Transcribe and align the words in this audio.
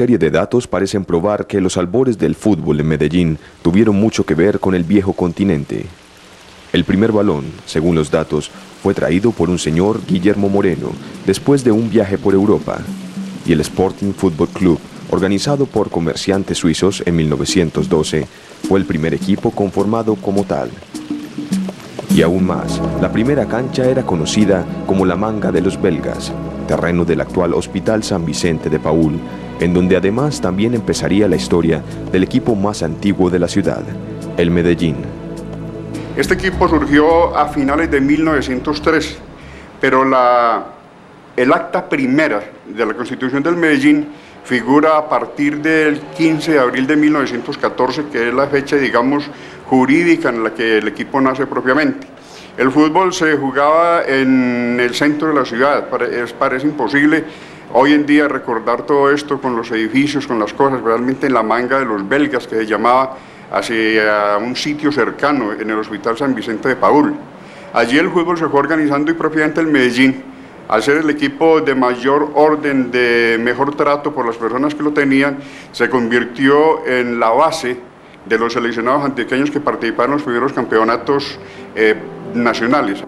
Serie 0.00 0.16
de 0.16 0.30
datos 0.30 0.66
parecen 0.66 1.04
probar 1.04 1.46
que 1.46 1.60
los 1.60 1.76
albores 1.76 2.16
del 2.16 2.34
fútbol 2.34 2.80
en 2.80 2.86
Medellín 2.86 3.38
tuvieron 3.60 3.96
mucho 3.96 4.24
que 4.24 4.34
ver 4.34 4.58
con 4.58 4.74
el 4.74 4.82
viejo 4.82 5.12
continente. 5.12 5.84
El 6.72 6.84
primer 6.84 7.12
balón, 7.12 7.44
según 7.66 7.96
los 7.96 8.10
datos, 8.10 8.50
fue 8.82 8.94
traído 8.94 9.30
por 9.30 9.50
un 9.50 9.58
señor 9.58 10.00
Guillermo 10.08 10.48
Moreno 10.48 10.92
después 11.26 11.64
de 11.64 11.72
un 11.72 11.90
viaje 11.90 12.16
por 12.16 12.32
Europa. 12.32 12.78
Y 13.44 13.52
el 13.52 13.60
Sporting 13.60 14.14
Football 14.14 14.48
Club, 14.48 14.78
organizado 15.10 15.66
por 15.66 15.90
comerciantes 15.90 16.56
suizos 16.56 17.02
en 17.04 17.16
1912, 17.16 18.26
fue 18.66 18.80
el 18.80 18.86
primer 18.86 19.12
equipo 19.12 19.50
conformado 19.50 20.14
como 20.14 20.44
tal. 20.44 20.70
Y 22.16 22.22
aún 22.22 22.46
más, 22.46 22.80
la 23.02 23.12
primera 23.12 23.44
cancha 23.44 23.84
era 23.84 24.06
conocida 24.06 24.64
como 24.86 25.04
la 25.04 25.16
Manga 25.16 25.52
de 25.52 25.60
los 25.60 25.78
Belgas, 25.78 26.32
terreno 26.66 27.04
del 27.04 27.20
actual 27.20 27.52
Hospital 27.52 28.02
San 28.02 28.24
Vicente 28.24 28.70
de 28.70 28.80
Paul, 28.80 29.20
en 29.60 29.74
donde 29.74 29.96
además 29.96 30.40
también 30.40 30.74
empezaría 30.74 31.28
la 31.28 31.36
historia 31.36 31.82
del 32.10 32.24
equipo 32.24 32.56
más 32.56 32.82
antiguo 32.82 33.30
de 33.30 33.38
la 33.38 33.46
ciudad, 33.46 33.82
el 34.36 34.50
Medellín. 34.50 34.96
Este 36.16 36.34
equipo 36.34 36.66
surgió 36.68 37.36
a 37.36 37.46
finales 37.48 37.90
de 37.90 38.00
1903, 38.00 39.18
pero 39.80 40.04
la, 40.04 40.64
el 41.36 41.52
acta 41.52 41.88
primera 41.88 42.42
de 42.66 42.86
la 42.86 42.94
constitución 42.94 43.42
del 43.42 43.56
Medellín 43.56 44.08
figura 44.44 44.96
a 44.96 45.08
partir 45.08 45.60
del 45.60 46.00
15 46.00 46.52
de 46.52 46.58
abril 46.58 46.86
de 46.86 46.96
1914, 46.96 48.04
que 48.10 48.28
es 48.28 48.34
la 48.34 48.46
fecha, 48.46 48.76
digamos, 48.76 49.30
jurídica 49.66 50.30
en 50.30 50.42
la 50.42 50.54
que 50.54 50.78
el 50.78 50.88
equipo 50.88 51.20
nace 51.20 51.46
propiamente. 51.46 52.06
El 52.56 52.70
fútbol 52.70 53.12
se 53.12 53.36
jugaba 53.36 54.02
en 54.06 54.78
el 54.80 54.94
centro 54.94 55.28
de 55.28 55.34
la 55.34 55.44
ciudad, 55.44 55.88
parece 56.38 56.66
imposible 56.66 57.24
hoy 57.72 57.92
en 57.92 58.06
día 58.06 58.28
recordar 58.28 58.82
todo 58.82 59.10
esto 59.10 59.40
con 59.40 59.56
los 59.56 59.70
edificios, 59.70 60.26
con 60.26 60.38
las 60.38 60.52
cosas, 60.52 60.82
realmente 60.82 61.26
en 61.26 61.34
la 61.34 61.42
manga 61.42 61.78
de 61.78 61.84
los 61.84 62.08
belgas 62.08 62.46
que 62.46 62.56
se 62.56 62.66
llamaba 62.66 63.16
hacia 63.52 64.38
un 64.38 64.54
sitio 64.56 64.92
cercano 64.92 65.52
en 65.52 65.70
el 65.70 65.78
Hospital 65.78 66.16
San 66.16 66.34
Vicente 66.34 66.68
de 66.68 66.76
Paul. 66.76 67.14
Allí 67.72 67.98
el 67.98 68.10
fútbol 68.10 68.36
se 68.38 68.48
fue 68.48 68.60
organizando 68.60 69.10
y 69.10 69.14
propiamente 69.14 69.60
el 69.60 69.66
Medellín, 69.66 70.22
al 70.68 70.82
ser 70.82 70.98
el 70.98 71.10
equipo 71.10 71.60
de 71.60 71.74
mayor 71.74 72.30
orden, 72.34 72.90
de 72.90 73.38
mejor 73.40 73.74
trato 73.74 74.12
por 74.12 74.26
las 74.26 74.36
personas 74.36 74.74
que 74.74 74.82
lo 74.82 74.92
tenían, 74.92 75.38
se 75.72 75.88
convirtió 75.88 76.86
en 76.86 77.18
la 77.18 77.30
base 77.30 77.76
de 78.26 78.38
los 78.38 78.52
seleccionados 78.52 79.04
antioqueños 79.04 79.50
que 79.50 79.60
participaron 79.60 80.12
en 80.12 80.16
los 80.18 80.22
primeros 80.22 80.52
campeonatos 80.52 81.38
eh, 81.74 81.96
nacionales. 82.34 83.04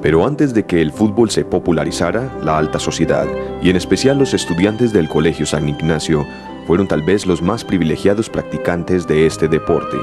Pero 0.00 0.24
antes 0.26 0.54
de 0.54 0.64
que 0.64 0.80
el 0.80 0.92
fútbol 0.92 1.30
se 1.30 1.44
popularizara, 1.44 2.38
la 2.42 2.56
alta 2.56 2.78
sociedad, 2.78 3.26
y 3.62 3.70
en 3.70 3.76
especial 3.76 4.18
los 4.18 4.32
estudiantes 4.32 4.92
del 4.92 5.08
Colegio 5.08 5.44
San 5.44 5.68
Ignacio, 5.68 6.24
fueron 6.66 6.86
tal 6.86 7.02
vez 7.02 7.26
los 7.26 7.42
más 7.42 7.64
privilegiados 7.64 8.30
practicantes 8.30 9.06
de 9.06 9.26
este 9.26 9.48
deporte. 9.48 9.96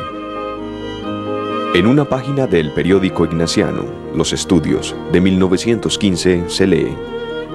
En 1.75 1.87
una 1.87 2.05
página 2.05 2.47
del 2.47 2.71
periódico 2.71 3.25
ignaciano, 3.25 3.83
Los 4.15 4.33
Estudios, 4.33 4.95
de 5.11 5.21
1915, 5.21 6.45
se 6.47 6.67
lee, 6.67 6.95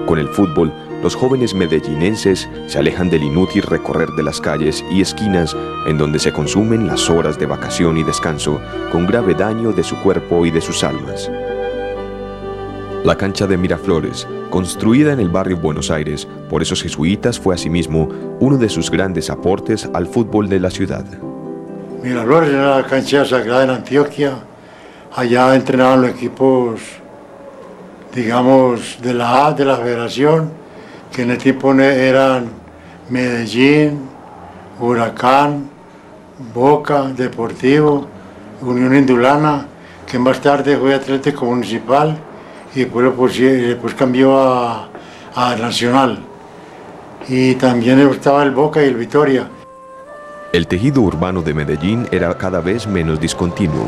Con 0.05 0.17
el 0.19 0.27
fútbol, 0.27 0.71
los 1.01 1.15
jóvenes 1.15 1.55
medellinenses 1.55 2.47
se 2.67 2.77
alejan 2.77 3.09
del 3.09 3.23
inútil 3.23 3.63
recorrer 3.63 4.09
de 4.09 4.23
las 4.23 4.39
calles 4.39 4.85
y 4.91 5.01
esquinas 5.01 5.57
en 5.87 5.97
donde 5.97 6.19
se 6.19 6.31
consumen 6.31 6.85
las 6.85 7.09
horas 7.09 7.39
de 7.39 7.47
vacación 7.47 7.97
y 7.97 8.03
descanso 8.03 8.61
con 8.91 9.07
grave 9.07 9.33
daño 9.33 9.71
de 9.71 9.83
su 9.83 9.95
cuerpo 10.01 10.45
y 10.45 10.51
de 10.51 10.61
sus 10.61 10.83
almas. 10.83 11.29
La 13.03 13.15
cancha 13.15 13.47
de 13.47 13.57
Miraflores, 13.57 14.27
construida 14.51 15.11
en 15.11 15.19
el 15.19 15.29
barrio 15.29 15.57
Buenos 15.57 15.89
Aires 15.89 16.27
por 16.51 16.61
esos 16.61 16.83
jesuitas, 16.83 17.39
fue 17.39 17.55
asimismo 17.55 18.07
uno 18.39 18.57
de 18.57 18.69
sus 18.69 18.91
grandes 18.91 19.31
aportes 19.31 19.89
al 19.95 20.05
fútbol 20.05 20.47
de 20.47 20.59
la 20.59 20.69
ciudad. 20.69 21.03
Miraflores 22.03 22.51
era 22.51 22.77
la 22.77 22.85
cancha 22.85 23.25
sagrada 23.25 23.63
en 23.63 23.69
Antioquia. 23.71 24.33
Allá 25.15 25.55
entrenaban 25.55 26.03
los 26.03 26.11
equipos, 26.11 26.79
digamos, 28.13 28.99
de 29.01 29.15
la 29.15 29.47
A 29.47 29.53
de 29.53 29.65
la 29.65 29.77
federación, 29.77 30.51
que 31.11 31.23
en 31.23 31.31
el 31.31 31.39
tiempo 31.39 31.73
eran 31.73 32.49
Medellín, 33.09 33.99
Huracán, 34.79 35.67
Boca, 36.53 37.05
Deportivo, 37.07 38.05
Unión 38.61 38.95
Indulana, 38.95 39.65
que 40.05 40.19
más 40.19 40.39
tarde 40.39 40.77
fue 40.77 40.93
Atlético 40.93 41.45
Municipal 41.45 42.15
y 42.75 42.79
después, 42.81 43.11
pues, 43.81 43.93
cambió 43.95 44.37
a, 44.37 44.89
a 45.35 45.55
Nacional. 45.55 46.19
Y 47.27 47.55
también 47.55 47.99
estaba 47.99 48.43
el 48.43 48.51
Boca 48.51 48.83
y 48.83 48.87
el 48.87 48.95
Vitoria. 48.95 49.47
El 50.53 50.67
tejido 50.67 51.01
urbano 51.01 51.41
de 51.41 51.53
Medellín 51.53 52.07
era 52.11 52.37
cada 52.37 52.59
vez 52.59 52.87
menos 52.87 53.19
discontinuo. 53.19 53.87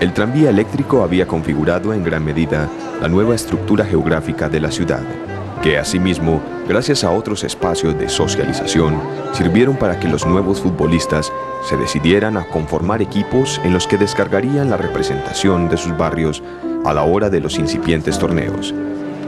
El 0.00 0.12
tranvía 0.14 0.50
eléctrico 0.50 1.02
había 1.02 1.26
configurado 1.26 1.92
en 1.92 2.04
gran 2.04 2.24
medida 2.24 2.68
la 3.00 3.08
nueva 3.08 3.34
estructura 3.34 3.84
geográfica 3.84 4.48
de 4.48 4.60
la 4.60 4.70
ciudad, 4.70 5.02
que 5.62 5.76
asimismo, 5.76 6.40
gracias 6.68 7.02
a 7.02 7.10
otros 7.10 7.44
espacios 7.44 7.98
de 7.98 8.10
socialización, 8.10 9.00
sirvieron 9.32 9.76
para 9.76 9.98
que 9.98 10.06
los 10.06 10.26
nuevos 10.26 10.60
futbolistas 10.60 11.32
se 11.66 11.76
decidieran 11.78 12.36
a 12.36 12.44
conformar 12.44 13.00
equipos 13.00 13.58
en 13.64 13.72
los 13.72 13.86
que 13.86 13.96
descargarían 13.96 14.68
la 14.68 14.76
representación 14.76 15.70
de 15.70 15.78
sus 15.78 15.96
barrios 15.96 16.42
a 16.84 16.92
la 16.92 17.04
hora 17.04 17.30
de 17.30 17.40
los 17.40 17.58
incipientes 17.58 18.18
torneos. 18.18 18.74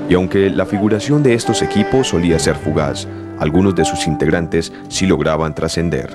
Y 0.08 0.14
aunque 0.14 0.50
la 0.50 0.66
figuración 0.66 1.22
de 1.22 1.34
estos 1.34 1.62
equipos 1.62 2.08
solía 2.08 2.38
ser 2.38 2.56
fugaz, 2.56 3.08
algunos 3.38 3.74
de 3.74 3.86
sus 3.86 4.06
integrantes 4.06 4.70
sí 4.88 5.06
lograban 5.06 5.54
trascender. 5.54 6.14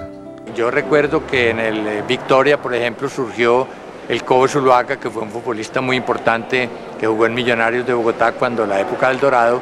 Yo 0.55 0.69
recuerdo 0.69 1.25
que 1.25 1.49
en 1.49 1.59
el 1.59 1.87
eh, 1.87 2.03
Victoria, 2.07 2.61
por 2.61 2.73
ejemplo, 2.75 3.09
surgió 3.09 3.67
el 4.07 4.23
Cobo 4.23 4.47
Zuluaga, 4.47 4.97
que 4.97 5.09
fue 5.09 5.23
un 5.23 5.31
futbolista 5.31 5.81
muy 5.81 5.97
importante 5.97 6.69
que 6.99 7.07
jugó 7.07 7.25
en 7.25 7.33
Millonarios 7.33 7.85
de 7.87 7.93
Bogotá 7.93 8.33
cuando 8.33 8.65
la 8.65 8.79
época 8.79 9.09
del 9.09 9.19
Dorado, 9.19 9.59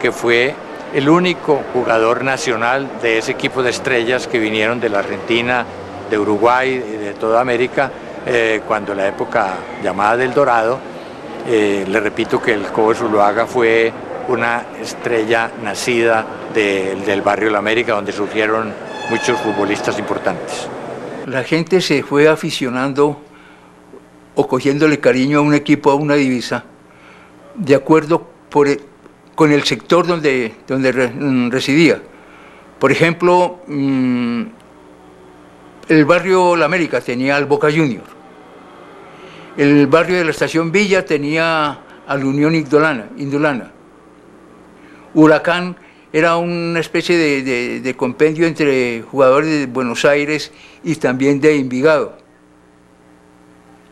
que 0.00 0.10
fue 0.10 0.54
el 0.94 1.08
único 1.08 1.60
jugador 1.72 2.22
nacional 2.22 2.88
de 3.02 3.18
ese 3.18 3.32
equipo 3.32 3.64
de 3.64 3.70
estrellas 3.70 4.28
que 4.28 4.38
vinieron 4.38 4.78
de 4.78 4.88
la 4.88 5.00
Argentina, 5.00 5.66
de 6.08 6.16
Uruguay, 6.16 6.78
de 6.78 7.14
toda 7.14 7.40
América, 7.40 7.90
eh, 8.24 8.62
cuando 8.66 8.94
la 8.94 9.08
época 9.08 9.54
llamada 9.82 10.16
del 10.16 10.32
Dorado, 10.32 10.78
eh, 11.48 11.84
le 11.88 11.98
repito 11.98 12.40
que 12.40 12.52
el 12.52 12.62
Cobo 12.66 12.94
Zuluaga 12.94 13.44
fue 13.44 13.92
una 14.28 14.66
estrella 14.80 15.50
nacida 15.62 16.24
del 16.54 17.20
barrio 17.22 17.50
La 17.50 17.58
América, 17.58 17.94
donde 17.94 18.12
surgieron 18.12 18.72
muchos 19.10 19.38
futbolistas 19.40 19.98
importantes. 19.98 20.68
La 21.26 21.42
gente 21.42 21.80
se 21.80 22.04
fue 22.04 22.28
aficionando 22.28 23.20
o 24.36 24.46
cogiéndole 24.46 25.00
cariño 25.00 25.40
a 25.40 25.42
un 25.42 25.54
equipo, 25.54 25.90
a 25.90 25.96
una 25.96 26.14
divisa, 26.14 26.64
de 27.56 27.74
acuerdo 27.74 28.24
por, 28.48 28.68
con 29.34 29.52
el 29.52 29.64
sector 29.64 30.06
donde, 30.06 30.54
donde 30.66 30.92
mm, 30.92 31.50
residía. 31.50 32.00
Por 32.78 32.92
ejemplo, 32.92 33.60
mm, 33.66 34.42
el 35.88 36.04
barrio 36.04 36.56
La 36.56 36.66
América 36.66 37.00
tenía 37.00 37.36
al 37.36 37.46
Boca 37.46 37.70
Junior. 37.70 38.04
El 39.56 39.86
barrio 39.86 40.18
de 40.18 40.24
la 40.24 40.30
Estación 40.30 40.72
Villa 40.72 41.04
tenía 41.04 41.78
al 42.06 42.24
Unión 42.24 42.54
Indulana. 42.54 43.08
Indulana. 43.16 43.72
Huracán 45.14 45.76
era 46.12 46.36
una 46.36 46.80
especie 46.80 47.16
de, 47.16 47.94
compendio 47.96 48.46
entre 48.46 49.02
jugadores 49.02 49.50
de 49.50 49.66
Buenos 49.66 50.04
Aires 50.04 50.52
y 50.82 50.94
también 50.96 51.40
de 51.40 51.56
Envigado. 51.56 52.18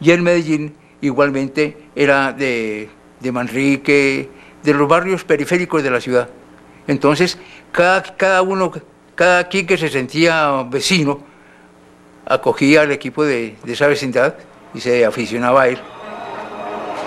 Y 0.01 0.11
el 0.11 0.23
Medellín 0.23 0.75
igualmente 1.01 1.77
era 1.95 2.33
de, 2.33 2.89
de 3.21 3.33
Manrique, 3.33 4.29
de 4.63 4.75
los 4.75 4.89
barrios 4.89 5.25
periféricos 5.25 5.83
de 5.83 5.91
la 5.91 6.01
ciudad. 6.01 6.29
Entonces, 6.87 7.39
cada, 7.71 8.03
cada 8.03 8.43
uno, 8.43 8.73
cada 9.15 9.49
quien 9.49 9.67
que 9.67 9.77
se 9.77 9.89
sentía 9.89 10.63
vecino, 10.69 11.21
acogía 12.27 12.83
al 12.83 12.93
equipo 12.93 13.25
de, 13.25 13.57
de 13.63 13.73
esa 13.73 13.87
vecindad 13.87 14.35
y 14.75 14.81
se 14.81 15.05
aficionaba 15.05 15.63
a 15.63 15.69
él. 15.69 15.79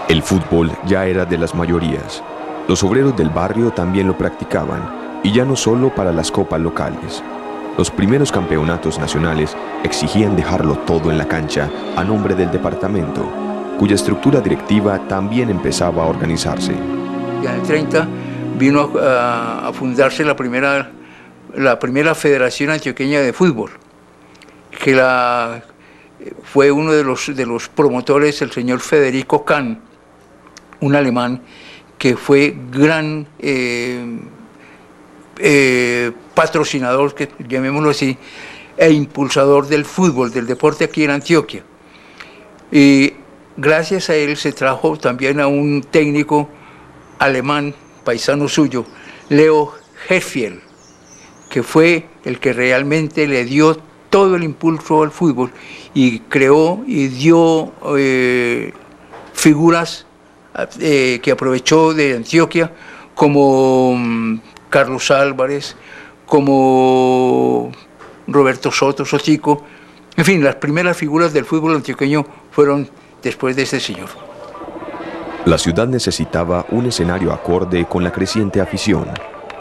El 0.07 0.21
fútbol 0.21 0.71
ya 0.85 1.05
era 1.05 1.25
de 1.25 1.37
las 1.37 1.55
mayorías. 1.55 2.23
Los 2.67 2.83
obreros 2.83 3.15
del 3.15 3.29
barrio 3.29 3.71
también 3.71 4.07
lo 4.07 4.17
practicaban, 4.17 5.21
y 5.23 5.31
ya 5.31 5.45
no 5.45 5.55
solo 5.55 5.93
para 5.93 6.11
las 6.11 6.31
copas 6.31 6.61
locales. 6.61 7.23
Los 7.77 7.91
primeros 7.91 8.31
campeonatos 8.31 8.99
nacionales 8.99 9.57
exigían 9.83 10.35
dejarlo 10.35 10.75
todo 10.79 11.11
en 11.11 11.17
la 11.17 11.27
cancha 11.27 11.69
a 11.95 12.03
nombre 12.03 12.35
del 12.35 12.51
departamento, 12.51 13.27
cuya 13.79 13.95
estructura 13.95 14.39
directiva 14.39 14.99
también 15.07 15.49
empezaba 15.49 16.03
a 16.03 16.07
organizarse. 16.07 16.73
En 17.43 17.47
el 17.47 17.61
30 17.63 18.07
vino 18.57 18.91
a, 18.99 19.71
fundarse 19.73 20.23
la 20.23 20.35
primera, 20.35 20.91
la 21.55 21.77
primera 21.79 22.15
Federación 22.15 22.69
Antioqueña 22.71 23.21
de 23.21 23.33
Fútbol, 23.33 23.71
que 24.71 24.95
fue 26.43 26.71
uno 26.71 26.91
de 26.91 27.03
los, 27.03 27.35
de 27.35 27.45
los 27.45 27.69
promotores 27.69 28.41
el 28.41 28.51
señor 28.51 28.79
Federico 28.79 29.45
Kahn, 29.45 29.79
un 30.81 30.95
alemán 30.95 31.41
que 31.97 32.17
fue 32.17 32.55
gran 32.71 33.27
eh, 33.39 34.19
eh, 35.37 36.11
patrocinador, 36.33 37.15
que, 37.15 37.29
llamémoslo 37.47 37.89
así, 37.89 38.17
e 38.77 38.91
impulsador 38.91 39.67
del 39.67 39.85
fútbol, 39.85 40.31
del 40.31 40.45
deporte 40.47 40.83
aquí 40.83 41.03
en 41.03 41.11
Antioquia. 41.11 41.63
Y 42.71 43.13
gracias 43.55 44.09
a 44.09 44.15
él 44.15 44.35
se 44.37 44.51
trajo 44.51 44.97
también 44.97 45.39
a 45.39 45.47
un 45.47 45.81
técnico 45.81 46.49
alemán, 47.19 47.73
paisano 48.03 48.47
suyo, 48.47 48.85
Leo 49.29 49.73
Heffiel, 50.09 50.61
que 51.49 51.63
fue 51.63 52.05
el 52.23 52.39
que 52.39 52.53
realmente 52.53 53.27
le 53.27 53.45
dio 53.45 53.77
todo 54.09 54.35
el 54.35 54.43
impulso 54.43 55.03
al 55.03 55.11
fútbol 55.11 55.51
y 55.93 56.19
creó 56.19 56.83
y 56.87 57.07
dio 57.07 57.73
eh, 57.97 58.73
figuras 59.33 60.05
eh, 60.79 61.19
que 61.21 61.31
aprovechó 61.31 61.93
de 61.93 62.15
Antioquia 62.15 62.71
como 63.13 63.95
mm, 63.97 64.39
Carlos 64.69 65.11
Álvarez, 65.11 65.75
como 66.25 67.71
Roberto 68.27 68.71
Soto, 68.71 69.05
Sochico, 69.05 69.63
en 70.17 70.23
fin, 70.23 70.43
las 70.43 70.55
primeras 70.55 70.95
figuras 70.95 71.33
del 71.33 71.45
fútbol 71.45 71.75
antioqueño 71.75 72.25
fueron 72.51 72.89
después 73.21 73.55
de 73.55 73.63
este 73.63 73.79
señor. 73.79 74.24
La 75.45 75.59
ciudad 75.59 75.87
necesitaba 75.87 76.65
un 76.71 76.87
escenario 76.87 77.31
acorde 77.31 77.85
con 77.85 78.03
la 78.03 78.11
creciente 78.11 78.61
afición. 78.61 79.05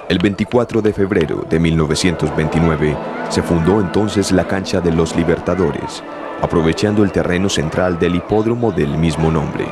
El 0.08 0.18
24 0.18 0.80
de 0.80 0.94
febrero 0.94 1.44
de 1.46 1.60
1929 1.60 2.96
se 3.28 3.42
fundó 3.42 3.82
entonces 3.82 4.32
la 4.32 4.48
cancha 4.48 4.80
de 4.80 4.90
los 4.90 5.14
Libertadores, 5.14 6.02
aprovechando 6.40 7.04
el 7.04 7.12
terreno 7.12 7.50
central 7.50 7.98
del 7.98 8.14
hipódromo 8.14 8.72
del 8.72 8.96
mismo 8.96 9.30
nombre. 9.30 9.66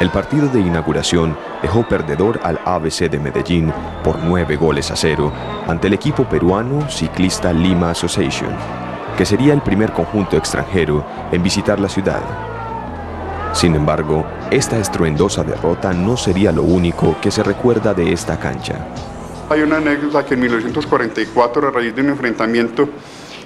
El 0.00 0.08
partido 0.08 0.48
de 0.48 0.60
inauguración 0.60 1.36
dejó 1.60 1.86
perdedor 1.86 2.40
al 2.42 2.58
ABC 2.64 3.10
de 3.10 3.18
Medellín 3.18 3.70
por 4.02 4.20
nueve 4.20 4.56
goles 4.56 4.90
a 4.90 4.96
cero 4.96 5.30
ante 5.68 5.88
el 5.88 5.92
equipo 5.92 6.24
peruano 6.24 6.88
Ciclista 6.88 7.52
Lima 7.52 7.90
Association, 7.90 8.56
que 9.18 9.26
sería 9.26 9.52
el 9.52 9.60
primer 9.60 9.92
conjunto 9.92 10.38
extranjero 10.38 11.04
en 11.32 11.42
visitar 11.42 11.78
la 11.78 11.90
ciudad. 11.90 12.53
Sin 13.54 13.76
embargo, 13.76 14.26
esta 14.50 14.78
estruendosa 14.78 15.44
derrota 15.44 15.92
no 15.92 16.16
sería 16.16 16.50
lo 16.50 16.64
único 16.64 17.16
que 17.22 17.30
se 17.30 17.44
recuerda 17.44 17.94
de 17.94 18.12
esta 18.12 18.38
cancha. 18.38 18.84
Hay 19.48 19.62
una 19.62 19.76
anécdota 19.76 20.26
que 20.26 20.34
en 20.34 20.40
1944, 20.40 21.68
a 21.68 21.70
raíz 21.70 21.94
de 21.94 22.02
un 22.02 22.08
enfrentamiento 22.08 22.88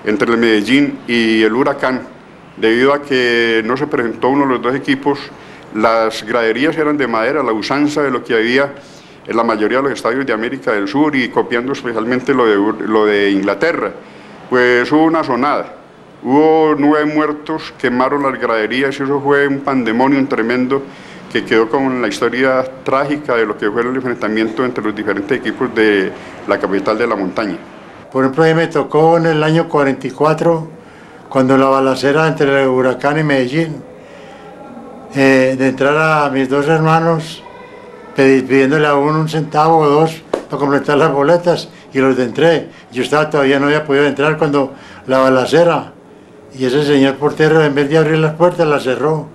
entre 0.05 0.33
el 0.33 0.39
Medellín 0.39 1.01
y 1.07 1.43
el 1.43 1.53
Huracán, 1.53 2.01
debido 2.57 2.95
a 2.95 3.03
que 3.03 3.63
no 3.67 3.77
se 3.77 3.87
presentó 3.87 4.31
uno 4.31 4.47
de 4.47 4.55
los 4.55 4.63
dos 4.63 4.75
equipos, 4.75 5.19
las 5.75 6.25
graderías 6.25 6.77
eran 6.79 6.97
de 6.97 7.07
madera, 7.07 7.43
la 7.43 7.53
usanza 7.53 8.03
de 8.03 8.11
lo 8.11 8.25
que 8.25 8.35
había 8.35 8.73
en 9.27 9.37
la 9.37 9.45
mayoría 9.45 9.77
de 9.77 9.83
los 9.85 9.93
estadios 9.93 10.25
de 10.25 10.33
América 10.33 10.73
del 10.73 10.89
Sur 10.89 11.15
y 11.15 11.29
copiando 11.29 11.73
especialmente 11.73 12.33
lo 12.33 12.47
de, 12.47 12.87
lo 12.87 13.05
de 13.05 13.31
Inglaterra. 13.31 13.93
Pues 14.49 14.91
hubo 14.91 15.05
una 15.05 15.23
sonada, 15.23 15.75
hubo 16.23 16.75
nueve 16.79 17.12
muertos, 17.12 17.73
quemaron 17.79 18.23
las 18.23 18.41
graderías 18.41 18.99
y 18.99 19.03
eso 19.03 19.20
fue 19.20 19.47
un 19.47 19.61
pandemonio 19.61 20.26
tremendo 20.26 20.82
que 21.32 21.44
quedó 21.44 21.69
con 21.69 22.00
la 22.00 22.09
historia 22.09 22.65
trágica 22.85 23.35
de 23.37 23.47
lo 23.47 23.56
que 23.56 23.70
fue 23.70 23.82
el 23.82 23.94
enfrentamiento 23.94 24.65
entre 24.65 24.82
los 24.82 24.94
diferentes 24.94 25.38
equipos 25.38 25.75
de 25.75 26.11
la 26.47 26.59
capital 26.59 26.97
de 26.97 27.06
la 27.06 27.17
montaña. 27.17 27.59
Por 28.11 28.25
ejemplo, 28.25 28.44
a 28.44 28.47
mí 28.47 28.55
me 28.55 28.67
tocó 28.69 29.19
en 29.19 29.26
el 29.26 29.43
año 29.43 29.69
44, 29.69 30.69
cuando 31.29 31.59
la 31.59 31.67
balacera 31.67 32.26
entre 32.26 32.62
el 32.62 32.69
huracán 32.69 33.19
y 33.19 33.23
Medellín, 33.23 33.82
eh, 35.14 35.56
de 35.59 35.69
entrar 35.69 35.97
a 35.97 36.31
mis 36.31 36.49
dos 36.49 36.67
hermanos 36.69 37.43
pidiéndole 38.17 38.87
a 38.87 38.94
uno 38.94 39.21
un 39.21 39.29
centavo 39.29 39.79
o 39.79 39.88
dos 39.88 40.23
para 40.49 40.59
completar 40.59 40.99
las 40.99 41.12
boletas 41.12 41.69
y 41.93 41.99
los 41.99 42.17
de 42.17 42.25
entré. 42.25 42.69
Yo 42.91 43.03
estaba, 43.03 43.31
todavía 43.31 43.61
no 43.61 43.67
había 43.67 43.85
podido 43.85 44.06
entrar 44.06 44.37
cuando 44.38 44.75
la 45.06 45.19
balacera 45.19 45.93
y 46.55 46.65
ese 46.65 46.85
señor 46.85 47.17
portero 47.17 47.62
en 47.62 47.75
vez 47.75 47.89
de 47.89 47.99
abrir 47.99 48.19
las 48.19 48.35
puertas 48.35 48.67
las 48.67 48.83
cerró 48.83 49.27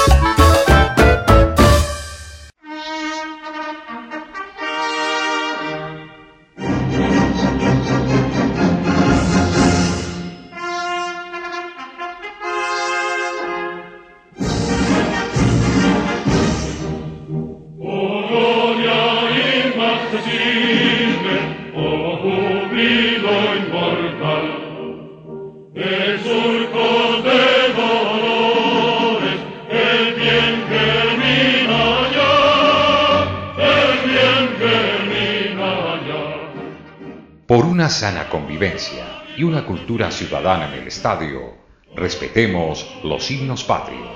Una 37.80 37.88
sana 37.88 38.28
convivencia 38.28 39.06
y 39.38 39.44
una 39.44 39.64
cultura 39.64 40.12
ciudadana 40.12 40.68
en 40.68 40.82
el 40.82 40.88
estadio, 40.90 41.54
Respetemos 41.96 42.86
los 43.06 43.24
signos 43.24 43.64
patrios. 43.64 44.10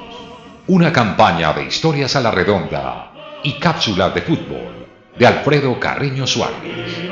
Una 0.68 0.92
campaña 0.92 1.54
de 1.54 1.64
historias 1.64 2.14
a 2.18 2.20
la 2.20 2.30
redonda 2.30 3.14
y 3.42 3.54
cápsulas 3.60 4.14
de 4.14 4.22
fútbol 4.22 4.86
de 5.18 5.26
Alfredo 5.26 5.80
Carreño 5.80 6.28
Suárez. 6.28 7.10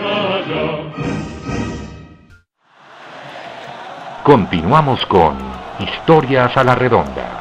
Continuamos 4.21 5.05
con 5.05 5.37
Historias 5.79 6.57
a 6.57 6.65
la 6.65 6.75
redonda. 6.75 7.40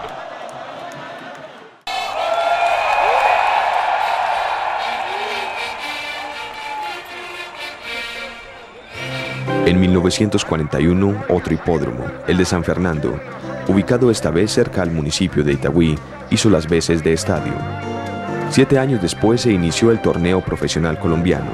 En 9.66 9.78
1941, 9.78 11.24
otro 11.28 11.54
hipódromo, 11.54 12.04
el 12.26 12.38
de 12.38 12.44
San 12.44 12.64
Fernando, 12.64 13.20
ubicado 13.68 14.10
esta 14.10 14.30
vez 14.30 14.50
cerca 14.50 14.82
al 14.82 14.90
municipio 14.90 15.44
de 15.44 15.52
Itagüí, 15.52 15.98
hizo 16.30 16.48
las 16.48 16.66
veces 16.66 17.04
de 17.04 17.12
estadio. 17.12 17.52
Siete 18.48 18.78
años 18.78 19.02
después 19.02 19.42
se 19.42 19.52
inició 19.52 19.90
el 19.90 20.00
torneo 20.00 20.40
profesional 20.40 20.98
colombiano. 20.98 21.50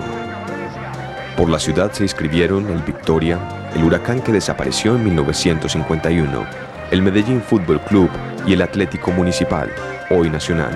Por 1.37 1.51
la 1.51 1.59
ciudad 1.59 1.93
se 1.93 2.05
inscribieron 2.05 2.71
el 2.71 2.81
Victoria, 2.83 3.39
el 3.75 3.83
Huracán 3.83 4.21
que 4.21 4.33
desapareció 4.33 4.95
en 4.95 5.05
1951, 5.05 6.47
el 6.93 7.03
Medellín 7.03 7.43
Fútbol 7.43 7.81
Club 7.81 8.09
y 8.47 8.53
el 8.53 8.63
Atlético 8.63 9.11
Municipal, 9.11 9.69
hoy 10.11 10.31
nacional, 10.31 10.73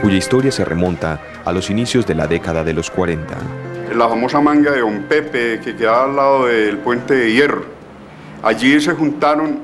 cuya 0.00 0.16
historia 0.16 0.50
se 0.50 0.64
remonta 0.64 1.20
a 1.44 1.52
los 1.52 1.70
inicios 1.70 2.06
de 2.06 2.14
la 2.14 2.26
década 2.26 2.64
de 2.64 2.72
los 2.72 2.90
40 2.90 3.69
la 3.94 4.08
famosa 4.08 4.40
manga 4.40 4.70
de 4.70 4.80
Don 4.80 5.02
Pepe 5.02 5.60
que 5.62 5.74
quedaba 5.74 6.04
al 6.04 6.16
lado 6.16 6.46
del 6.46 6.78
puente 6.78 7.14
de 7.14 7.32
hierro. 7.32 7.64
Allí 8.42 8.80
se 8.80 8.92
juntaron 8.92 9.60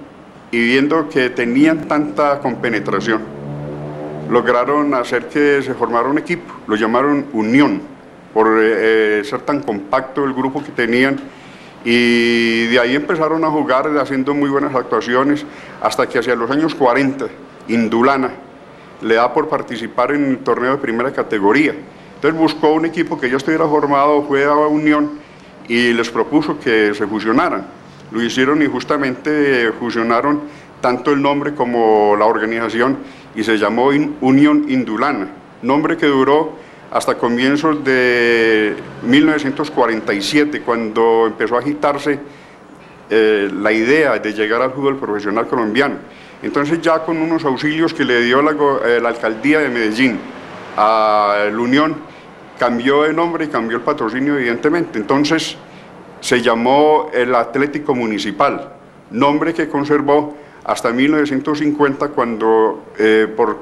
y 0.50 0.62
viendo 0.62 1.08
que 1.08 1.30
tenían 1.30 1.86
tanta 1.86 2.40
compenetración, 2.40 3.22
lograron 4.28 4.94
hacer 4.94 5.28
que 5.28 5.62
se 5.62 5.74
formara 5.74 6.08
un 6.08 6.18
equipo, 6.18 6.54
lo 6.66 6.76
llamaron 6.76 7.26
Unión, 7.32 7.80
por 8.34 8.48
eh, 8.48 9.20
eh, 9.20 9.24
ser 9.24 9.40
tan 9.42 9.60
compacto 9.62 10.24
el 10.24 10.34
grupo 10.34 10.62
que 10.62 10.72
tenían 10.72 11.18
y 11.84 12.66
de 12.66 12.80
ahí 12.80 12.96
empezaron 12.96 13.44
a 13.44 13.48
jugar 13.48 13.96
haciendo 13.98 14.34
muy 14.34 14.50
buenas 14.50 14.74
actuaciones 14.74 15.46
hasta 15.80 16.08
que 16.08 16.18
hacia 16.18 16.34
los 16.34 16.50
años 16.50 16.74
40 16.74 17.26
Indulana 17.68 18.30
le 19.02 19.14
da 19.14 19.32
por 19.32 19.48
participar 19.48 20.12
en 20.12 20.24
el 20.24 20.38
torneo 20.38 20.72
de 20.72 20.78
primera 20.78 21.12
categoría 21.12 21.74
buscó 22.34 22.72
un 22.72 22.86
equipo 22.86 23.18
que 23.18 23.30
ya 23.30 23.36
estuviera 23.36 23.66
formado, 23.66 24.22
fue 24.22 24.44
a 24.44 24.54
Unión 24.54 25.18
y 25.68 25.92
les 25.92 26.10
propuso 26.10 26.58
que 26.58 26.94
se 26.94 27.06
fusionaran. 27.06 27.66
Lo 28.10 28.22
hicieron 28.22 28.62
y 28.62 28.66
justamente 28.66 29.72
fusionaron 29.78 30.42
tanto 30.80 31.12
el 31.12 31.20
nombre 31.20 31.54
como 31.54 32.16
la 32.16 32.26
organización 32.26 32.98
y 33.34 33.42
se 33.42 33.58
llamó 33.58 33.90
Unión 34.20 34.66
Indulana, 34.68 35.28
nombre 35.62 35.96
que 35.96 36.06
duró 36.06 36.52
hasta 36.90 37.16
comienzos 37.16 37.82
de 37.84 38.76
1947, 39.02 40.62
cuando 40.62 41.26
empezó 41.26 41.56
a 41.56 41.58
agitarse 41.58 42.18
eh, 43.10 43.50
la 43.52 43.72
idea 43.72 44.18
de 44.18 44.32
llegar 44.32 44.62
al 44.62 44.72
fútbol 44.72 44.96
profesional 44.96 45.46
colombiano. 45.46 45.96
Entonces 46.42 46.80
ya 46.80 47.00
con 47.00 47.16
unos 47.16 47.44
auxilios 47.44 47.92
que 47.92 48.04
le 48.04 48.22
dio 48.22 48.40
la, 48.42 48.52
eh, 48.84 49.00
la 49.00 49.08
alcaldía 49.08 49.60
de 49.60 49.68
Medellín 49.68 50.18
a 50.76 51.48
la 51.50 51.58
Unión, 51.58 51.96
cambió 52.58 53.02
de 53.02 53.12
nombre 53.12 53.46
y 53.46 53.48
cambió 53.48 53.76
el 53.78 53.82
patrocinio 53.82 54.36
evidentemente. 54.36 54.98
Entonces 54.98 55.56
se 56.20 56.42
llamó 56.42 57.10
el 57.12 57.34
Atlético 57.34 57.94
Municipal, 57.94 58.72
nombre 59.10 59.54
que 59.54 59.68
conservó 59.68 60.36
hasta 60.64 60.90
1950 60.90 62.08
cuando 62.08 62.86
eh, 62.98 63.32
por 63.36 63.58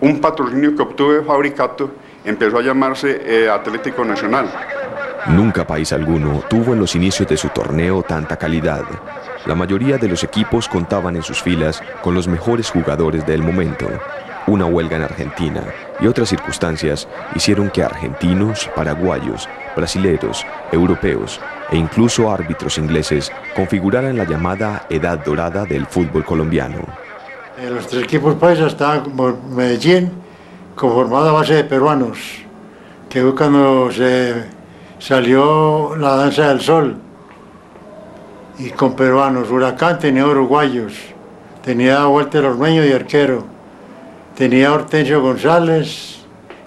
un 0.00 0.20
patrocinio 0.20 0.76
que 0.76 0.82
obtuvo 0.82 1.24
Fabricato 1.24 1.90
empezó 2.24 2.58
a 2.58 2.62
llamarse 2.62 3.20
eh, 3.24 3.50
Atlético 3.50 4.04
Nacional. 4.04 4.50
Nunca 5.28 5.66
país 5.66 5.92
alguno 5.92 6.42
tuvo 6.48 6.74
en 6.74 6.80
los 6.80 6.94
inicios 6.94 7.26
de 7.28 7.36
su 7.36 7.48
torneo 7.48 8.02
tanta 8.02 8.36
calidad. 8.36 8.84
La 9.46 9.54
mayoría 9.54 9.96
de 9.96 10.08
los 10.08 10.22
equipos 10.22 10.68
contaban 10.68 11.16
en 11.16 11.22
sus 11.22 11.42
filas 11.42 11.82
con 12.02 12.14
los 12.14 12.28
mejores 12.28 12.70
jugadores 12.70 13.26
del 13.26 13.42
momento. 13.42 13.86
Una 14.46 14.66
huelga 14.66 14.96
en 14.96 15.04
Argentina 15.04 15.62
y 16.00 16.06
otras 16.06 16.28
circunstancias 16.28 17.08
hicieron 17.34 17.70
que 17.70 17.82
argentinos, 17.82 18.68
paraguayos, 18.74 19.48
brasileros, 19.74 20.44
europeos 20.70 21.40
e 21.70 21.76
incluso 21.78 22.30
árbitros 22.30 22.76
ingleses 22.76 23.32
configuraran 23.56 24.18
la 24.18 24.24
llamada 24.24 24.86
Edad 24.90 25.24
Dorada 25.24 25.64
del 25.64 25.86
fútbol 25.86 26.26
colombiano. 26.26 26.80
Eh, 27.58 27.70
los 27.70 27.86
tres 27.86 28.04
equipos 28.04 28.34
países 28.34 28.66
estaban 28.66 29.04
como 29.04 29.34
Medellín, 29.50 30.12
conformado 30.74 31.30
a 31.30 31.32
base 31.32 31.54
de 31.54 31.64
peruanos, 31.64 32.18
que 33.08 33.22
fue 33.22 33.34
cuando 33.34 33.90
se 33.92 34.44
salió 34.98 35.96
la 35.96 36.16
danza 36.16 36.48
del 36.48 36.60
sol, 36.60 36.96
y 38.58 38.70
con 38.70 38.94
peruanos, 38.94 39.50
Huracán 39.50 39.98
tenía 39.98 40.26
uruguayos, 40.26 40.92
tenía 41.62 42.06
Walter 42.06 42.44
Ormeño 42.44 42.84
y 42.84 42.92
arquero, 42.92 43.53
tenía 44.36 44.72
Hortensio 44.72 45.22
González 45.22 46.18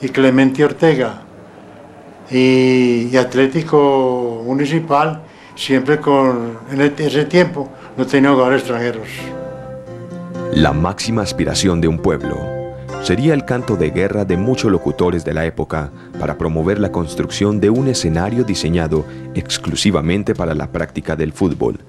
y 0.02 0.10
Clemente 0.10 0.64
Ortega. 0.64 1.22
Y, 2.30 3.16
Atlético 3.16 4.44
Municipal, 4.46 5.22
siempre 5.56 6.00
con, 6.00 6.58
en 6.72 6.82
ese 6.82 7.26
tiempo, 7.26 7.70
no 7.96 8.06
tenía 8.06 8.34
hogares 8.34 8.62
extranjeros. 8.62 9.08
La 10.54 10.74
máxima 10.74 11.22
aspiración 11.22 11.80
de 11.82 11.88
un 11.88 12.00
pueblo 12.00 12.38
sería 13.04 13.34
el 13.34 13.46
canto 13.46 13.76
de 13.78 13.92
guerra 13.92 14.26
de 14.26 14.38
muchos 14.38 14.72
locutores 14.72 15.24
de 15.24 15.34
la 15.34 15.46
época 15.46 15.92
para 16.20 16.38
promover 16.38 16.80
la 16.80 16.92
construcción 16.92 17.60
de 17.60 17.70
un 17.70 17.88
escenario 17.88 18.44
diseñado 18.44 19.06
exclusivamente 19.34 20.36
para 20.36 20.54
la 20.54 20.72
práctica 20.72 21.16
del 21.16 21.32
fútbol, 21.32 21.80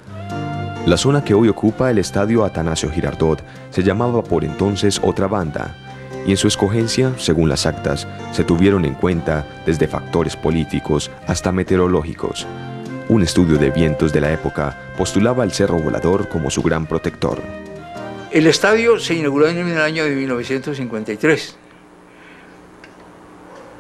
la 0.89 0.97
zona 0.97 1.23
que 1.23 1.35
hoy 1.35 1.49
ocupa 1.49 1.91
el 1.91 1.99
estadio 1.99 2.45
Atanasio 2.45 2.91
Girardot 2.91 3.45
se 3.71 3.83
llamaba 3.83 4.25
por 4.25 4.43
entonces 4.43 4.99
otra 5.03 5.27
banda, 5.27 5.77
y 6.27 6.31
en 6.31 6.37
su 6.39 6.49
escogencia, 6.49 7.13
según 7.19 7.51
las 7.51 7.67
actas, 7.67 8.09
se 8.33 8.43
tuvieron 8.43 8.87
en 8.87 8.95
cuenta 8.95 9.47
desde 9.67 9.87
factores 9.87 10.35
políticos 10.35 11.11
hasta 11.27 11.53
meteorológicos. 11.53 12.47
Un 13.11 13.23
estudio 13.23 13.59
de 13.59 13.71
vientos 13.71 14.15
de 14.15 14.23
la 14.23 14.33
época 14.33 14.79
postulaba 14.97 15.43
al 15.43 15.53
Cerro 15.53 15.79
Volador 15.79 16.29
como 16.31 16.51
su 16.51 16.63
gran 16.63 16.87
protector. 16.87 17.43
El 18.31 18.47
estadio 18.47 18.99
se 18.99 19.15
inauguró 19.15 19.49
en 19.49 19.59
el 19.59 19.81
año 19.81 20.05
de 20.05 20.15
1953. 20.15 21.57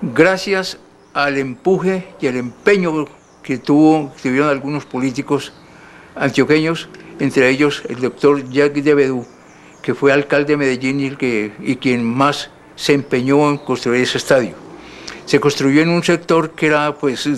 Gracias 0.03 0.79
al 1.15 1.39
empuje 1.39 2.09
y 2.21 2.27
al 2.27 2.37
empeño 2.37 3.07
que 3.43 3.57
tuvo, 3.57 4.13
tuvieron 4.23 4.51
algunos 4.51 4.85
políticos 4.85 5.55
antioqueños, 6.19 6.89
entre 7.21 7.49
ellos 7.49 7.83
el 7.89 8.01
doctor 8.01 8.49
Jacques 8.51 8.85
de 8.85 8.95
Bedú, 8.95 9.27
que 9.83 9.95
fue 9.95 10.13
alcalde 10.13 10.53
de 10.53 10.57
Medellín 10.57 11.01
y, 11.01 11.07
el 11.07 11.17
que, 11.17 11.53
y 11.61 11.77
quien 11.77 12.05
más 12.05 12.51
se 12.77 12.93
empeñó 12.93 13.51
en 13.51 13.59
construir 13.59 14.03
ese 14.03 14.19
estadio. 14.19 14.55
Se 15.25 15.41
construyó 15.41 15.83
en 15.83 15.91
un 15.91 16.03
sector 16.03 16.51
que 16.51 16.67
era, 16.67 16.95
pues, 16.95 17.29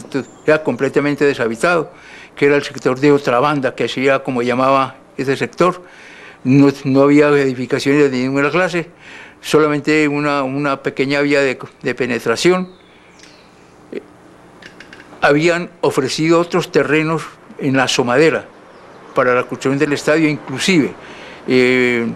era 0.47 0.63
completamente 0.63 1.25
deshabitado, 1.25 1.91
que 2.37 2.47
era 2.47 2.57
el 2.57 2.63
sector 2.63 2.99
de 3.01 3.11
otra 3.11 3.41
banda, 3.41 3.75
que 3.75 3.85
hacía 3.85 4.23
como 4.23 4.43
llamaba 4.43 4.97
ese 5.17 5.37
sector. 5.37 5.83
No, 6.45 6.73
no 6.85 7.03
había 7.03 7.29
edificaciones 7.29 8.11
de 8.11 8.19
ninguna 8.19 8.51
clase, 8.51 8.89
solamente 9.41 10.09
una, 10.09 10.43
una 10.43 10.83
pequeña 10.83 11.21
vía 11.21 11.41
de, 11.41 11.59
de 11.83 11.95
penetración. 11.95 12.69
Habían 15.21 15.71
ofrecido 15.81 16.41
otros 16.41 16.73
terrenos 16.73 17.23
en 17.59 17.77
la 17.77 17.89
somadera, 17.89 18.47
para 19.21 19.35
la 19.35 19.43
construcción 19.43 19.77
del 19.79 19.93
estadio, 19.93 20.31
inclusive 20.31 20.95
eh, 21.47 22.07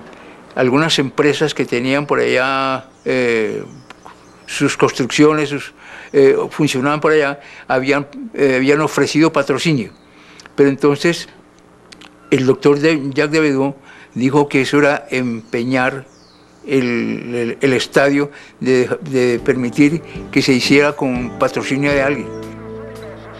algunas 0.54 0.99
empresas 0.99 1.52
que 1.52 1.66
tenían 1.66 2.06
por 2.06 2.18
allá 2.18 2.87
eh, 3.04 3.62
sus 4.46 4.75
construcciones, 4.75 5.54
eh, 6.14 6.34
funcionaban 6.49 7.02
por 7.02 7.12
allá, 7.12 7.40
habían, 7.68 8.06
habían 8.34 8.80
ofrecido 8.80 9.30
patrocinio. 9.30 9.90
Pero 10.56 10.70
entonces 10.70 11.28
el 12.30 12.46
doctor 12.46 12.78
Jacques 12.80 13.32
de 13.32 13.75
dijo 14.14 14.49
que 14.49 14.62
eso 14.62 14.78
era 14.78 15.06
empeñar 15.11 16.06
el, 16.66 17.58
estadio 17.61 18.30
de, 18.61 18.88
de 19.02 19.42
permitir 19.44 20.00
que 20.32 20.40
se 20.40 20.54
hiciera 20.54 20.94
con 20.94 21.38
patrocinio 21.38 21.92
de 21.92 22.00
alguien. 22.00 22.43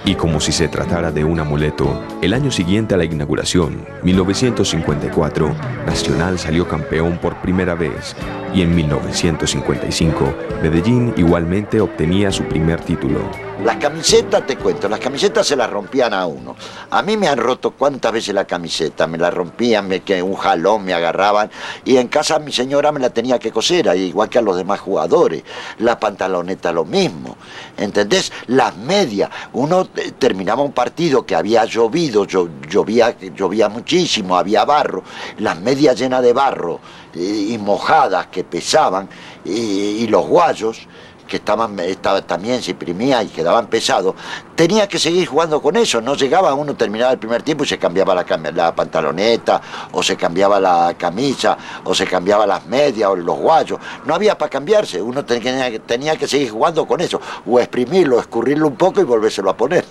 Y 0.07 0.17
como 0.17 0.39
si 0.39 0.53
se 0.53 0.69
tratara 0.69 1.11
de 1.13 1.25
un 1.25 1.41
amuleto, 1.41 2.03
el 2.21 2.35
año 2.35 2.51
siguiente 2.51 2.95
a 2.95 2.99
la 2.99 3.07
inauguración, 3.07 3.87
1954, 4.03 5.55
Nacional 5.87 6.39
salió 6.39 6.69
campeón 6.69 7.17
por 7.17 7.41
primera 7.41 7.75
vez 7.75 8.15
y 8.55 8.61
en 8.61 8.75
1955 8.75 10.35
Medellín 10.63 11.15
igualmente 11.17 11.81
obtenía 11.81 12.31
su 12.33 12.45
primer 12.45 12.81
título. 12.81 13.19
Las 13.65 13.79
camisetas, 13.79 14.47
te 14.47 14.59
cuento, 14.59 14.91
las 14.91 15.01
camisetas 15.01 15.47
se 15.47 15.57
las 15.57 15.71
rompían 15.71 16.13
a 16.13 16.27
uno. 16.27 16.55
A 16.91 17.01
mí 17.01 17.17
me 17.17 17.29
han 17.29 17.39
roto 17.39 17.71
cuántas 17.71 18.13
veces 18.13 18.35
la 18.35 18.45
camiseta, 18.45 19.07
me 19.07 19.17
la 19.17 19.31
rompían, 19.31 19.89
me, 19.89 20.01
que 20.01 20.23
un 20.23 20.35
jalón 20.35 20.85
me 20.85 20.93
agarraban 20.93 21.51
y 21.83 21.97
en 21.97 22.09
casa 22.09 22.39
mi 22.39 22.53
señora 22.53 22.93
me 22.93 23.01
la 23.01 23.09
tenía 23.09 23.39
que 23.39 23.51
coser, 23.51 23.87
igual 23.97 24.29
que 24.29 24.37
a 24.37 24.43
los 24.43 24.59
demás 24.59 24.81
jugadores. 24.81 25.45
La 25.79 25.99
pantaloneta 25.99 26.73
lo 26.73 26.85
mismo, 26.85 27.39
¿entendés? 27.79 28.33
Las 28.49 28.77
medias, 28.77 29.31
uno 29.55 29.89
eh, 29.97 30.13
terminaba 30.19 30.63
un 30.63 30.73
partido 30.73 31.25
que 31.25 31.35
había 31.35 31.65
llovido, 31.65 32.27
llovía, 32.27 33.17
llovía 33.35 33.71
muchísimo, 33.71 34.37
había 34.37 34.67
barro, 34.67 35.05
las 35.39 35.59
medias 35.59 35.99
llenas 35.99 36.21
de 36.21 36.35
barro 36.35 36.81
eh, 37.15 37.47
y 37.49 37.57
mojadas 37.57 38.27
que 38.27 38.45
pesaban 38.45 39.09
y 39.47 40.07
los 40.07 40.27
guayos 40.27 40.87
que 41.27 41.37
estaban, 41.37 41.79
estaba, 41.81 42.23
también 42.23 42.63
se 42.63 42.73
imprimía 42.73 43.23
y 43.23 43.29
quedaban 43.29 43.67
pesados, 43.67 44.15
tenía 44.55 44.87
que 44.89 44.99
seguir 44.99 45.27
jugando 45.27 45.61
con 45.61 45.77
eso. 45.77 46.01
No 46.01 46.15
llegaba 46.15 46.55
uno, 46.55 46.75
terminaba 46.75 47.13
el 47.13 47.19
primer 47.19 47.43
tiempo 47.43 47.65
y 47.65 47.67
se 47.67 47.79
cambiaba 47.79 48.15
la, 48.15 48.25
la 48.53 48.75
pantaloneta, 48.75 49.61
o 49.93 50.03
se 50.03 50.17
cambiaba 50.17 50.61
la 50.61 50.95
camisa, 50.99 51.57
o 51.85 51.95
se 51.95 52.07
cambiaba 52.07 52.47
las 52.47 52.67
medias, 52.67 53.11
o 53.11 53.17
los 53.17 53.39
guayos. 53.39 53.79
No 54.05 54.15
había 54.15 54.37
para 54.37 54.51
cambiarse, 54.51 55.01
uno 55.01 55.25
tenía, 55.25 55.79
tenía 55.81 56.17
que 56.17 56.27
seguir 56.27 56.51
jugando 56.51 56.87
con 56.87 57.01
eso, 57.01 57.21
o 57.47 57.59
exprimirlo, 57.59 58.21
escurrirlo 58.21 58.69
un 58.69 58.77
poco 58.77 59.01
y 59.01 59.05
volvérselo 59.05 59.51
a 59.51 59.57
poner. 59.57 59.85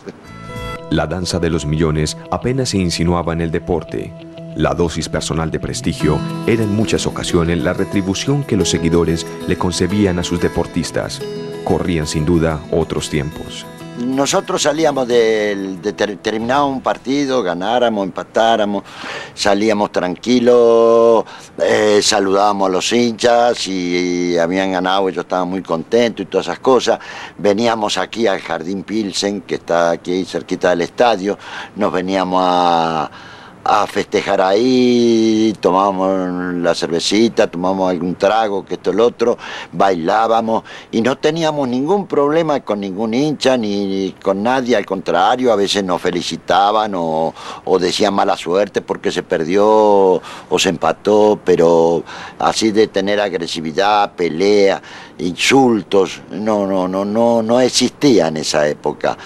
La 0.89 1.07
danza 1.07 1.39
de 1.39 1.49
los 1.49 1.65
millones 1.65 2.17
apenas 2.29 2.69
se 2.69 2.77
insinuaba 2.77 3.33
en 3.33 3.41
el 3.41 3.51
deporte. 3.51 4.13
La 4.55 4.75
dosis 4.75 5.09
personal 5.09 5.49
de 5.49 5.59
prestigio 5.59 6.19
era 6.45 6.63
en 6.63 6.75
muchas 6.75 7.07
ocasiones 7.07 7.57
la 7.63 7.73
retribución 7.73 8.43
que 8.43 8.55
los 8.55 8.69
seguidores 8.69 9.25
le 9.47 9.57
concebían 9.57 10.19
a 10.19 10.23
sus 10.23 10.39
deportistas. 10.39 11.21
Corrían 11.63 12.05
sin 12.05 12.23
duda 12.23 12.59
otros 12.71 13.09
tiempos. 13.09 13.65
Nosotros 13.97 14.61
salíamos 14.61 15.07
de, 15.07 15.79
terminar 16.21 16.63
un 16.63 16.81
partido, 16.81 17.41
ganáramos, 17.41 18.05
empatáramos, 18.05 18.83
salíamos 19.33 19.91
tranquilos, 19.91 21.25
eh, 21.59 21.99
saludábamos 22.01 22.69
a 22.69 22.71
los 22.71 22.91
hinchas 22.91 23.67
y, 23.67 24.37
habían 24.37 24.71
ganado, 24.71 25.09
yo 25.09 25.21
estaba 25.21 25.45
muy 25.45 25.61
contento 25.61 26.21
y 26.21 26.25
todas 26.25 26.47
esas 26.47 26.59
cosas. 26.59 26.99
Veníamos 27.37 27.97
aquí 27.97 28.27
al 28.27 28.39
Jardín 28.39 28.83
Pilsen, 28.83 29.41
que 29.41 29.55
está 29.55 29.91
aquí 29.91 30.25
cerquita 30.25 30.71
del 30.71 30.81
estadio, 30.81 31.37
nos 31.75 31.91
veníamos 31.91 32.41
a 32.43 33.11
a 33.65 33.87
festejar 33.87 34.41
ahí, 34.41 35.53
tomábamos 35.59 36.55
la 36.55 36.75
cervecita, 36.75 37.47
tomábamos 37.47 37.91
algún 37.91 38.15
trago, 38.15 38.65
que 38.65 38.73
esto, 38.73 38.91
el 38.91 38.99
otro, 38.99 39.37
bailábamos 39.71 40.63
y 40.91 41.01
no 41.01 41.17
teníamos 41.17 41.67
ningún 41.69 42.05
problema 42.07 42.59
con 42.59 42.81
ningún 42.81 43.13
hincha 43.13 43.55
ni 43.55 44.13
con 44.21 44.43
nadie, 44.43 44.75
al 44.75 44.85
contrario, 44.85 45.53
a 45.53 45.55
veces 45.55 45.83
nos 45.83 46.01
felicitaban 46.01 46.93
o, 46.95 47.33
o 47.63 47.79
decían 47.79 48.13
mala 48.13 48.35
suerte 48.35 48.81
porque 48.81 49.11
se 49.11 49.23
perdió 49.23 49.65
o 49.65 50.59
se 50.59 50.69
empató, 50.69 51.39
pero 51.43 52.03
así 52.39 52.71
de 52.71 52.87
tener 52.87 53.21
agresividad, 53.21 54.11
pelea, 54.13 54.81
insultos, 55.19 56.21
no, 56.31 56.67
no, 56.67 56.87
no, 56.89 57.05
no, 57.05 57.41
no 57.41 57.61
existía 57.61 58.27
en 58.27 58.37
esa 58.37 58.67
época. 58.67 59.17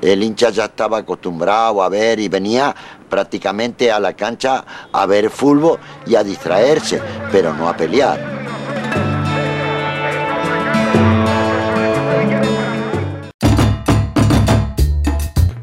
El 0.00 0.22
hincha 0.22 0.48
ya 0.48 0.64
estaba 0.64 0.98
acostumbrado 0.98 1.82
a 1.82 1.88
ver 1.90 2.20
y 2.20 2.28
venía 2.28 2.74
prácticamente 3.10 3.92
a 3.92 4.00
la 4.00 4.14
cancha 4.14 4.64
a 4.90 5.04
ver 5.04 5.28
fútbol 5.28 5.78
y 6.06 6.14
a 6.14 6.24
distraerse, 6.24 7.02
pero 7.30 7.52
no 7.52 7.68
a 7.68 7.76
pelear. 7.76 8.40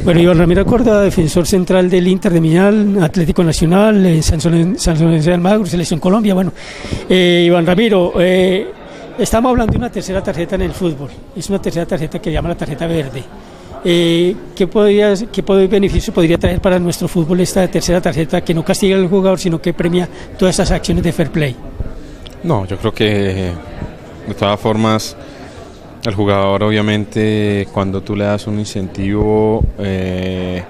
Bueno, 0.09 0.23
Iván 0.23 0.39
Ramiro 0.39 0.65
Corda, 0.65 1.03
defensor 1.03 1.47
central 1.47 1.91
del 1.91 2.09
Inter 2.09 2.33
de 2.33 2.41
Milán, 2.41 3.03
Atlético 3.03 3.45
Nacional, 3.45 4.07
eh, 4.07 4.23
San 4.23 4.41
Lorenzo 4.43 4.95
de 5.29 5.35
Almagro, 5.35 5.67
Selección 5.67 6.01
Colombia. 6.01 6.33
Bueno, 6.33 6.51
eh, 7.11 7.45
Iván 7.47 7.67
Ramiro, 7.67 8.15
eh, 8.19 8.73
estamos 9.19 9.51
hablando 9.51 9.73
de 9.73 9.77
una 9.79 9.93
tercera 9.93 10.23
tarjeta 10.23 10.55
en 10.55 10.63
el 10.63 10.73
fútbol. 10.73 11.11
Es 11.37 11.51
una 11.51 11.61
tercera 11.61 11.85
tarjeta 11.85 12.19
que 12.21 12.33
llama 12.33 12.49
la 12.49 12.55
tarjeta 12.55 12.87
verde. 12.87 13.23
Eh, 13.85 14.35
¿qué, 14.57 14.67
podría, 14.67 15.15
¿Qué 15.33 15.43
beneficio 15.43 16.13
podría 16.13 16.39
traer 16.39 16.61
para 16.61 16.79
nuestro 16.79 17.09
fútbol 17.09 17.41
esta 17.41 17.67
tercera 17.69 18.01
tarjeta 18.01 18.41
que 18.43 18.55
no 18.55 18.65
castiga 18.65 18.97
al 18.97 19.09
jugador, 19.09 19.39
sino 19.39 19.61
que 19.61 19.73
premia 19.73 20.09
todas 20.39 20.57
esas 20.57 20.71
acciones 20.73 21.05
de 21.05 21.13
fair 21.13 21.31
play? 21.31 21.57
No, 22.43 22.67
yo 22.67 22.77
creo 22.77 22.93
que 22.93 23.53
de 24.27 24.35
todas 24.35 24.59
formas 24.61 25.17
el 26.05 26.15
jugador 26.15 26.63
obviamente 26.63 27.67
cuando 27.73 28.01
tú 28.03 28.15
le 28.15 28.25
das 28.25 28.47
un 28.47 28.59
incentivo 28.59 29.65
eh, 29.79 30.63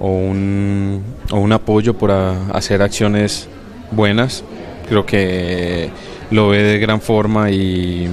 o, 0.00 0.08
un, 0.08 1.02
o, 1.30 1.38
un, 1.38 1.52
apoyo 1.52 1.94
por 1.94 2.10
hacer 2.10 2.82
acciones 2.82 3.48
buenas, 3.90 4.44
creo 4.88 5.06
que 5.06 5.90
lo 6.30 6.48
ve 6.48 6.62
de 6.62 6.78
gran 6.78 7.00
forma 7.00 7.50
y 7.50 8.08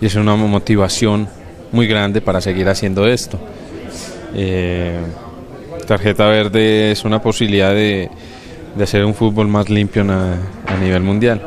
es 0.00 0.14
una 0.14 0.36
motivación 0.36 1.28
muy 1.72 1.86
grande 1.86 2.20
para 2.20 2.40
seguir 2.40 2.68
haciendo 2.68 3.06
esto. 3.06 3.38
Eh, 4.34 4.98
tarjeta 5.86 6.26
verde 6.28 6.92
es 6.92 7.04
una 7.04 7.20
posibilidad 7.20 7.72
de, 7.72 8.10
hacer 8.80 9.04
un 9.04 9.14
fútbol 9.14 9.48
más 9.48 9.68
limpio 9.68 10.02
a, 10.02 10.76
nivel 10.80 11.02
mundial. 11.02 11.40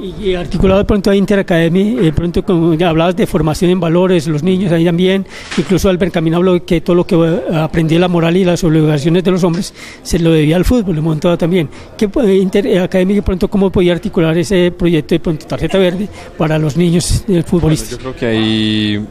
Y, 0.00 0.34
articulado 0.34 0.78
de 0.78 0.84
pronto 0.84 1.10
a 1.10 1.16
Inter 1.16 1.40
Academy, 1.40 1.96
de 1.96 2.12
pronto 2.12 2.74
ya 2.74 2.88
hablabas 2.88 3.16
de 3.16 3.26
formación 3.26 3.72
en 3.72 3.80
valores, 3.80 4.28
los 4.28 4.44
niños 4.44 4.70
ahí 4.70 4.84
también, 4.84 5.26
incluso 5.56 5.88
Albert 5.88 6.14
Camino 6.14 6.36
habló 6.36 6.64
que 6.64 6.80
todo 6.80 6.94
lo 6.94 7.04
que 7.04 7.16
aprendí 7.52 7.98
la 7.98 8.06
moral 8.06 8.36
y 8.36 8.44
las 8.44 8.62
obligaciones 8.62 9.24
de 9.24 9.30
los 9.32 9.42
hombres 9.42 9.74
se 10.02 10.20
lo 10.20 10.30
debía 10.30 10.54
al 10.54 10.64
fútbol, 10.64 10.94
le 10.94 11.00
montaba 11.00 11.36
también. 11.36 11.68
¿Qué 11.96 12.08
Inter 12.40 12.78
Academy 12.78 13.14
de 13.14 13.22
pronto 13.22 13.48
cómo 13.48 13.70
podía 13.70 13.92
articular 13.92 14.38
ese 14.38 14.70
proyecto 14.70 15.16
de 15.16 15.20
pronto 15.20 15.46
tarjeta 15.46 15.78
verde 15.78 16.08
para 16.36 16.58
los 16.58 16.76
niños 16.76 17.24
del 17.26 17.42
futbolista? 17.42 17.90
yo 17.90 17.98
creo 17.98 18.16
que 18.16 18.26
ahí 18.26 19.06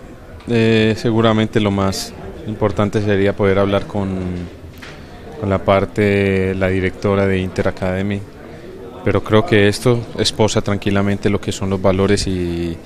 eh, 0.48 0.96
seguramente 0.98 1.60
lo 1.60 1.70
más 1.70 2.13
importante 2.48 3.02
sería 3.02 3.36
poder 3.36 3.60
hablar 3.60 3.86
con, 3.86 4.10
con 5.40 5.50
la 5.50 5.60
parte, 5.60 6.56
la 6.56 6.68
directora 6.70 7.28
de 7.28 7.40
Inter 7.40 7.68
Academy, 7.68 8.22
pero 9.04 9.24
creo 9.24 9.46
que 9.46 9.68
esto 9.68 10.00
esposa 10.18 10.62
tranquilamente 10.62 11.30
lo 11.30 11.40
que 11.40 11.52
son 11.52 11.70
los 11.70 11.82
valores 11.82 12.28
y, 12.28 12.78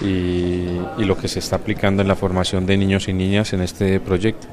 y, 0.00 1.04
lo 1.04 1.16
que 1.16 1.28
se 1.28 1.38
está 1.38 1.56
aplicando 1.56 2.02
en 2.02 2.08
la 2.08 2.16
formación 2.16 2.66
de 2.66 2.76
niños 2.76 3.08
y 3.08 3.12
niñas 3.12 3.52
en 3.52 3.60
este 3.60 4.00
proyecto. 4.00 4.46